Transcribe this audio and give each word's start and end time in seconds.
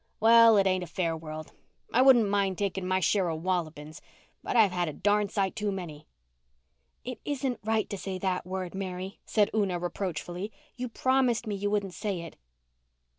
Well, 0.19 0.57
it 0.57 0.65
ain't 0.65 0.83
a 0.83 0.87
fair 0.87 1.15
world. 1.15 1.51
I 1.93 2.01
wouldn't 2.01 2.27
mind 2.27 2.57
taking 2.57 2.87
my 2.87 2.99
share 2.99 3.29
of 3.29 3.43
wallopings 3.43 4.01
but 4.41 4.55
I've 4.55 4.71
had 4.71 4.87
a 4.89 4.93
darn 4.93 5.29
sight 5.29 5.55
too 5.55 5.71
many." 5.71 6.07
"It 7.03 7.19
isn't 7.23 7.59
right 7.63 7.87
to 7.87 7.99
say 7.99 8.17
that 8.17 8.43
word, 8.47 8.73
Mary," 8.73 9.19
said 9.27 9.51
Una 9.53 9.77
reproachfully. 9.77 10.51
"You 10.75 10.89
promised 10.89 11.45
me 11.45 11.53
you 11.53 11.69
wouldn't 11.69 11.93
say 11.93 12.21
it." 12.21 12.35